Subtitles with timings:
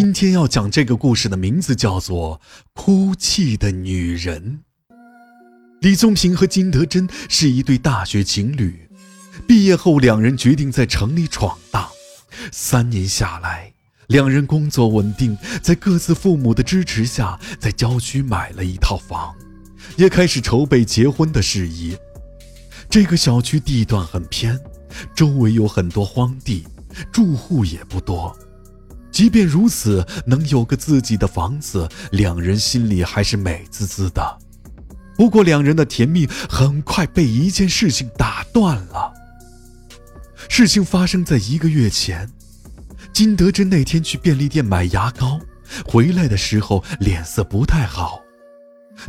[0.00, 2.40] 今天要讲这个故事的名字叫做
[2.72, 4.60] 《哭泣的女人》。
[5.80, 8.88] 李宗平和金德珍是一对大学情侣，
[9.44, 11.88] 毕业后两人决定在城里闯荡。
[12.52, 13.72] 三年下来，
[14.06, 19.34] 两人工作稳定，在各自父母的支持下，在郊区买了一套房，
[19.96, 21.96] 也开始筹备结婚的事宜。
[22.88, 24.56] 这个小区地段很偏，
[25.12, 26.64] 周围有很多荒地，
[27.10, 28.38] 住户也不多。
[29.10, 34.38] 即便如此，能有个自己的房子，两人心里还是美滋滋的。
[35.16, 39.12] 不过，两人的甜蜜很快被一件事情打断了。
[40.48, 42.30] 事情发生在一个月前，
[43.12, 45.40] 金德珍那天去便利店买牙膏，
[45.84, 48.20] 回来的时候脸色不太好。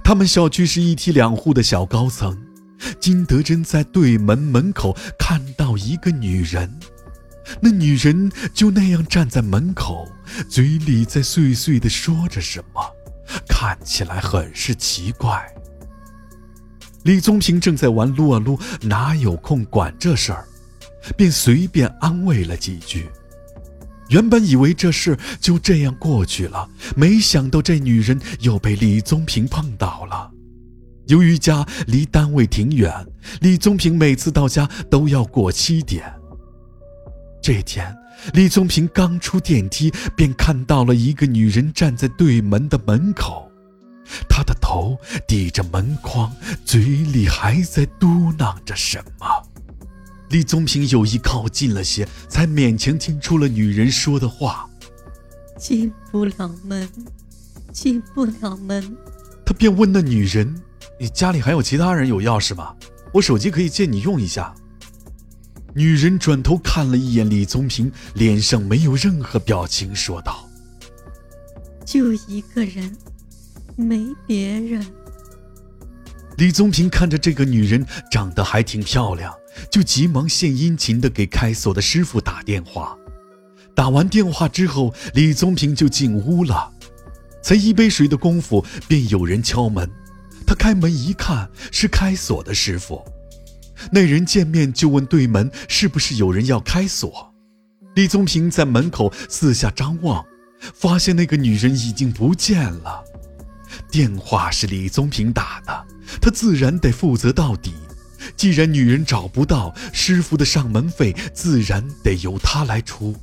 [0.04, 2.36] 他们小区是一梯两户的小高层，
[3.00, 6.80] 金德珍在对门门口看到一个女人。
[7.62, 10.08] 那女人就那样站在门口，
[10.50, 12.82] 嘴里在碎碎地说着什么，
[13.48, 15.46] 看起来很是奇怪。
[17.04, 20.46] 李宗平正在玩撸啊撸，哪有空管这事儿，
[21.16, 23.10] 便随便安慰了几句。
[24.10, 30.30] 原本以为这事就这样过去了，没想到这女人又被李宗平碰到了。
[31.06, 32.94] 由于家离单位挺远，
[33.42, 36.12] 李宗平每次到家都要过七点。
[37.42, 37.96] 这天，
[38.34, 43.50] 李宗平刚出电梯，便看到了一个女人站在对门的门口，
[44.28, 46.32] 她的头抵着门框，
[46.66, 49.28] 嘴里还在嘟囔着什么。
[50.30, 54.70] 李宗平有意靠近了些，才勉强听出了女人说的话
[55.58, 56.88] ：“进不了门，
[57.72, 58.96] 进不了门。”
[59.46, 60.62] 他便问那女人
[61.00, 62.76] ：“你家里还有其他人有钥匙吗？
[63.14, 64.54] 我手机可以借你用一下。”
[65.74, 70.50] 女人转头看了一眼李宗平，脸上没有任何表情，说道
[71.86, 72.96] ：“就一个人，
[73.76, 74.86] 没别人。”
[76.38, 79.34] 李宗平看着这个女人长得还挺漂亮，
[79.70, 82.98] 就急忙献殷勤的给开锁的师傅打电话。
[83.76, 86.72] 打完电话之后，李宗平就进屋了。
[87.42, 89.90] 才一杯水的功夫，便有人敲门。
[90.48, 93.04] 他开门一看，是开锁的师傅。
[93.92, 97.34] 那人见面就问对门是不是有人要开锁。
[97.96, 100.26] 李宗平在门口四下张望，
[100.74, 103.04] 发现那个女人已经不见了。
[103.92, 105.86] 电话是李宗平打的，
[106.22, 107.74] 他自然得负责到底。
[108.36, 113.16] 既然女人找不到，师傅的上门费自然得由他来出。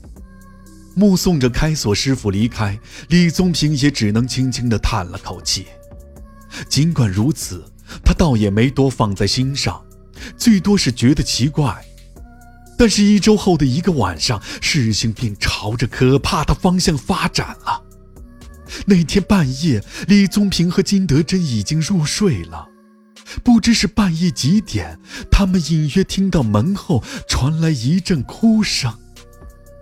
[0.94, 2.78] 目送着开锁师傅离开，
[3.08, 5.66] 李宗平也只能轻轻地叹了口气。
[6.68, 7.64] 尽管如此，
[8.04, 9.82] 他倒也没多放在心上。
[10.36, 11.84] 最多是觉得奇怪，
[12.78, 17.82] 但是，一周后的一个晚上，事情便朝着可怕的方向发展了。
[18.86, 22.68] 那天半夜，李宗平和金德珍已经入睡了，
[23.42, 24.98] 不知是半夜几点，
[25.30, 28.92] 他们隐约听到门后传来一阵哭声。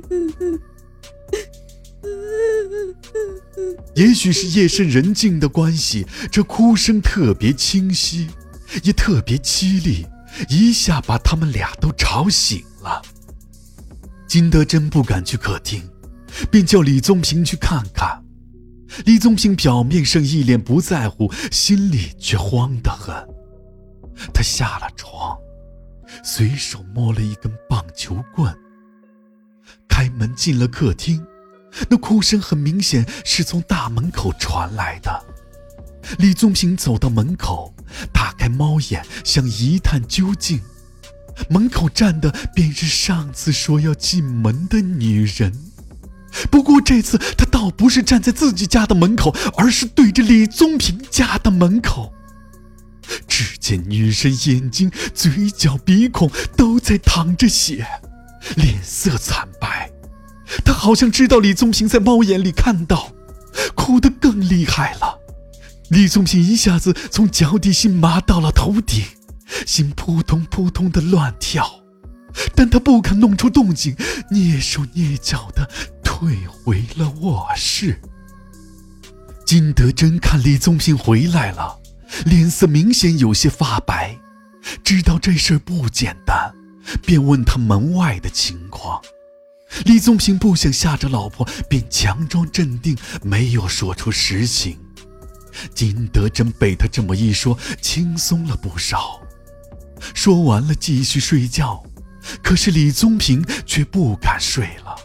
[3.95, 8.27] 也许是夜深人静的关系，这哭声特别清晰，
[8.83, 10.05] 也特别凄厉，
[10.49, 13.01] 一下把他们俩都吵醒了。
[14.27, 15.87] 金德珍不敢去客厅，
[16.49, 18.19] 便叫李宗平去看看。
[19.05, 23.15] 李宗平表面上一脸不在乎，心里却慌得很。
[24.33, 25.37] 他下了床，
[26.23, 28.55] 随手摸了一根棒球棍，
[29.87, 31.23] 开门进了客厅。
[31.89, 35.23] 那哭声很明显是从大门口传来的。
[36.19, 37.73] 李宗平走到门口，
[38.11, 40.61] 打开猫眼，想一探究竟。
[41.49, 45.51] 门口站的便是上次说要进门的女人，
[46.51, 52.13] 不过这次她倒不是站在自己家的门口，而是对着李宗平家的门口。
[53.27, 57.85] 只见女人眼睛、嘴角、鼻孔都在淌着血，
[58.55, 59.89] 脸色惨白。
[60.65, 63.11] 他好像知道李宗平在猫眼里看到，
[63.75, 65.19] 哭得更厉害了。
[65.89, 69.03] 李宗平一下子从脚底心麻到了头顶，
[69.65, 71.69] 心扑通扑通的乱跳，
[72.55, 73.95] 但他不肯弄出动静，
[74.31, 75.69] 蹑手蹑脚的
[76.03, 77.99] 退回了卧室。
[79.45, 81.77] 金德珍看李宗平回来了，
[82.25, 84.17] 脸色明显有些发白，
[84.83, 86.51] 知道这事儿不简单，
[87.05, 88.99] 便问他门外的情况。
[89.85, 94.77] 李宗平不想吓着老婆，便强装镇定，没有说出实情。
[95.73, 99.21] 金德珍被他这么一说，轻松了不少。
[100.13, 101.83] 说完了，继续睡觉。
[102.41, 104.95] 可是李宗平却不敢睡了，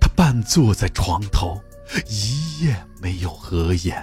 [0.00, 1.60] 他半坐在床头，
[2.08, 4.02] 一夜没有合眼。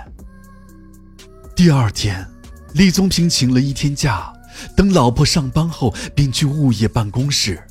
[1.56, 2.28] 第二天，
[2.74, 4.32] 李宗平请了一天假，
[4.78, 7.62] 等老婆上班后，便去物业办公室。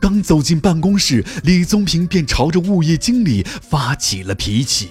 [0.00, 4.88] 刚走进办公室，李宗平便朝着物业经理发起了脾气，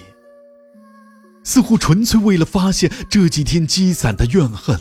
[1.42, 4.80] 似乎纯粹为了发泄这几天积攒的怨恨。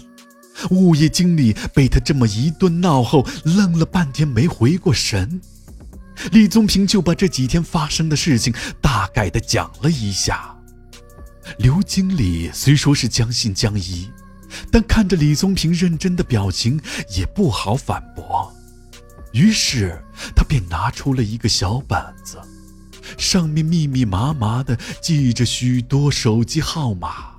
[0.72, 5.42] 物业经理被他这么一顿闹后，愣了半天没回过神。
[6.32, 10.56] 李宗平就把这几天发生的事情大概的讲了一下。
[11.58, 14.12] 刘经理虽说是将信将疑，
[14.70, 16.80] 但看着李宗平认真的表情，
[17.18, 18.54] 也不好反驳。
[19.32, 20.02] 于是
[20.36, 22.38] 他便拿出了一个小本子，
[23.18, 27.36] 上面密密麻麻的记着许多手机号码。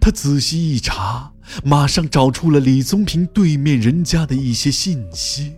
[0.00, 1.32] 他仔细一查，
[1.62, 5.54] 马上找出了李宗平对面人家的一些信息。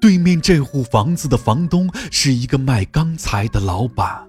[0.00, 4.26] 对面这户房子的房东是一个卖钢材的老板，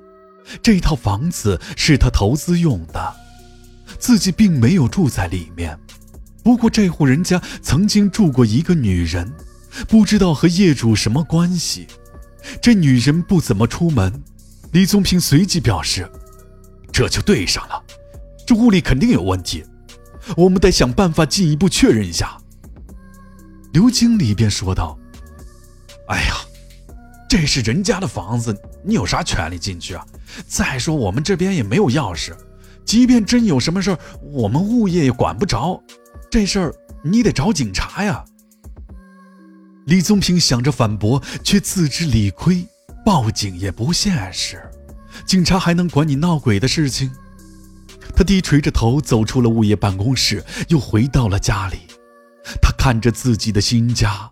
[0.62, 3.16] 这套房子是他投资用的，
[4.00, 5.78] 自己并没有住在里面。
[6.44, 9.34] 不过这户人家曾经住过一个女人，
[9.88, 11.88] 不知道和业主什么关系。
[12.62, 14.24] 这女人不怎么出门，
[14.72, 16.10] 李宗平随即表示
[16.94, 17.84] ：“这就对上了。”
[18.46, 19.66] 这屋里肯定有问题，
[20.38, 22.38] 我们得想办法进一步确认一下。
[23.74, 24.98] 刘经理便说道
[26.08, 26.36] ：“哎呀，
[27.28, 30.06] 这是人家的房子，你有啥权利进去啊？
[30.48, 32.32] 再说我们这边也没有钥匙，
[32.86, 34.00] 即便真有什么事儿，
[34.32, 35.82] 我们物业也管不着。
[36.30, 38.24] 这事儿你得找警察呀。”
[39.86, 42.66] 李宗平想着反驳，却自知理亏，
[43.06, 44.60] 报警也不现实，
[45.28, 47.12] 警察还能管你闹鬼的事情？
[48.16, 51.78] 他低垂着头走出了物业办公室，又回到了家里。
[52.62, 54.32] 他看着自己的新家，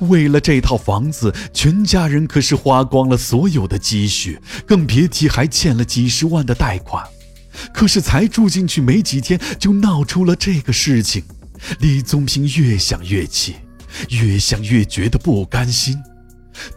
[0.00, 7.06] 为了这套房子，全家人可是花光了所有的积蓄，更别提还欠了几十万的贷款。
[7.74, 11.24] 可是才住进去没几天，就闹出了这个事情。
[11.80, 13.56] 李宗平越想越气，
[14.10, 16.02] 越想越觉得不甘心。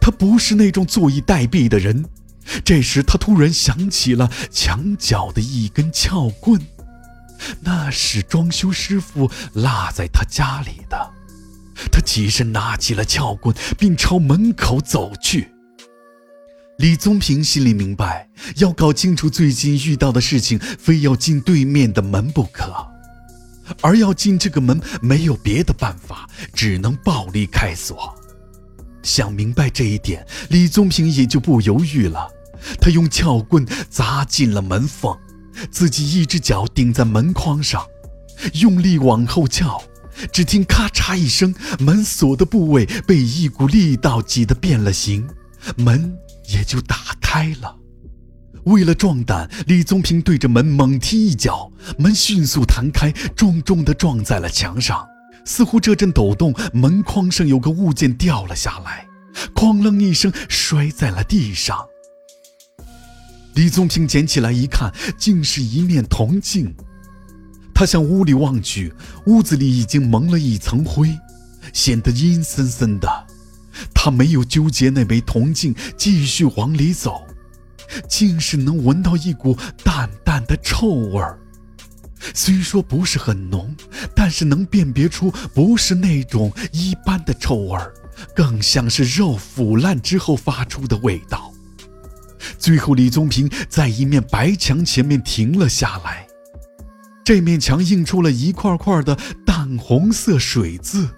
[0.00, 2.04] 他不是那种坐以待毙的人。
[2.64, 6.60] 这时，他突然想起了墙角的一根撬棍，
[7.60, 11.12] 那是装修师傅落在他家里的。
[11.92, 15.48] 他起身拿起了撬棍，并朝门口走去。
[16.78, 22.74] 李宗平心里明白，要搞清楚最近遇到的事情，非要进对面的门不可。
[23.80, 28.14] 而要进这个门，没有别的办法，只能暴力开锁。
[29.02, 32.28] 想明白这一点，李宗平也就不犹豫了。
[32.80, 35.16] 他用撬棍砸进了门缝，
[35.70, 37.86] 自己一只脚顶在门框上，
[38.54, 39.82] 用力往后撬。
[40.32, 45.24] 只听咔嚓一声，门锁的部位被一股力道挤得变了形，
[45.76, 46.18] 门
[46.48, 47.76] 也就打开了。
[48.68, 55.06] 为了壮胆，李宗平对着门猛踢一脚，门迅速弹开，重重地撞在了墙上。
[55.44, 59.06] 似乎这阵抖动，门框上有个物件掉了下来，
[59.54, 61.78] 哐啷一声摔在了地上。
[63.54, 66.74] 李宗平捡起来一看，竟是一面铜镜。
[67.74, 68.92] 他向屋里望去，
[69.26, 71.16] 屋子里已经蒙了一层灰，
[71.72, 73.08] 显得阴森森的。
[73.94, 77.22] 他没有纠结那枚铜镜，继续往里走，
[78.08, 81.38] 竟是能闻到一股淡淡的臭味儿。
[82.34, 83.74] 虽说不是很浓，
[84.14, 87.94] 但是能辨别出不是那种一般的臭味儿，
[88.34, 91.52] 更像是肉腐烂之后发出的味道。
[92.58, 96.26] 最后，李宗平在一面白墙前面停了下来。
[97.24, 101.08] 这面墙映出了一块块的淡红色水渍，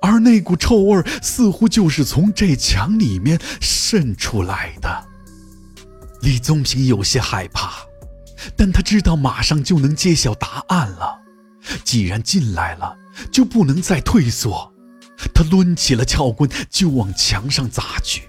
[0.00, 5.06] 而那股臭味似乎就是从这墙里面渗出来的。
[6.22, 7.86] 李宗平有些害怕，
[8.56, 11.20] 但他知道马上就能揭晓答案了。
[11.84, 12.96] 既然进来了，
[13.32, 14.72] 就不能再退缩。
[15.34, 18.28] 他抡起了撬棍，就往墙上砸去。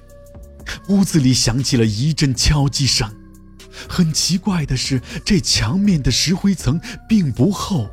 [0.89, 3.09] 屋子里响起了一阵敲击声，
[3.87, 7.89] 很奇怪的是，这墙面的石灰层并不厚，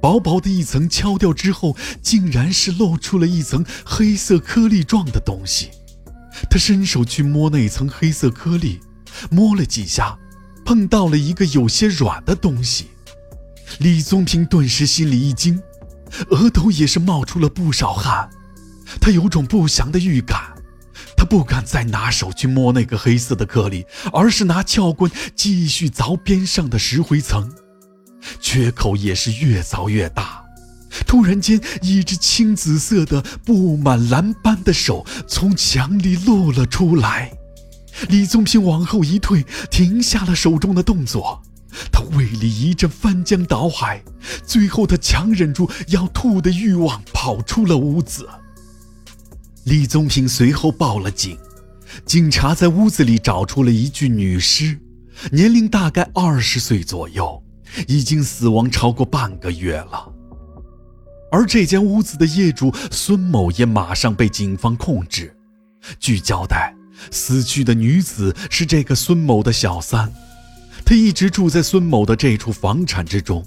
[0.00, 5.70] 薄薄的一层敲掉之后，竟然是露出了一层黑色颗粒状的东西。
[6.50, 8.80] 他伸手去摸那层黑色颗粒，
[9.30, 10.18] 摸了几下，
[10.64, 12.88] 碰到了一个有些软的东西。
[13.78, 15.62] 李宗平顿时心里一惊，
[16.30, 18.28] 额头也是冒出了不少汗，
[19.00, 20.52] 他有种不祥的预感。
[21.16, 27.50] 他不敢再拿手去摸那个黑色的颗粒，而是拿撬棍继续凿边上的石灰层，
[28.40, 30.44] 缺口也是越凿越大。
[31.06, 37.32] 突然间，一只青紫色的、布满蓝斑的手从墙里露了出来。
[38.08, 41.42] 李宗平往后一退，停下了手中的动作。
[41.90, 44.02] 他胃里一阵翻江倒海，
[44.46, 48.28] 最后他强忍住要吐的欲望，跑出了屋子。
[49.64, 51.36] 李宗平随后报了警，
[52.04, 54.78] 警察在屋子里找出了一具女尸，
[55.32, 57.42] 年龄大概二十岁左右，
[57.88, 60.12] 已经死亡超过半个月了。
[61.32, 65.34] 而这间屋子的业主孙某也马上被警方控制。
[65.98, 66.72] 据交代，
[67.10, 70.12] 死去的女子是这个孙某的小三，
[70.84, 73.44] 她一直住在孙某的这处房产之中。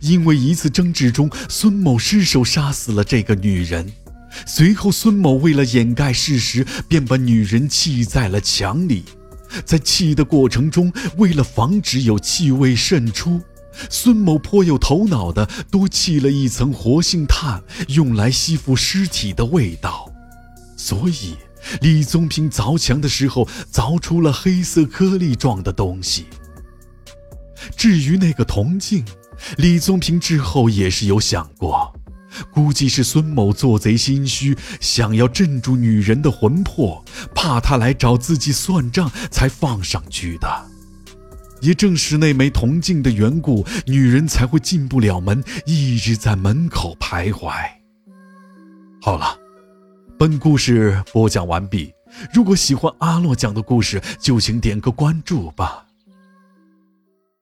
[0.00, 3.92] 因为一次争执中，孙某失手杀死了这个女人。
[4.46, 9.04] 随后，孙某为了掩盖事实，便把女人砌在了墙里。
[9.64, 13.40] 在砌的过程中，为了防止有气味渗出。
[13.90, 20.10] 孙某颇有头脑的，多砌了一层活性炭，用来吸附尸体的味道。
[20.76, 21.34] 所以，
[21.80, 26.26] 李宗平凿墙的时候凿出了黑色颗粒状的东西。
[27.76, 29.04] 至于那个铜镜，
[29.56, 31.94] 李宗平之后也是有想过，
[32.52, 37.02] 估计是孙某做贼心虚，想要镇住女人的魂魄，
[37.34, 40.66] 怕她来找自己算账，才放上去的。
[41.60, 47.50] 也正是那枚铜镜的缘故，女人才会进不了门，一直在门口徘徊。
[49.00, 49.38] 好了，
[50.16, 51.92] 本故事播讲完毕。
[52.32, 55.83] 如果喜欢阿洛讲的故事，就请点个关注吧。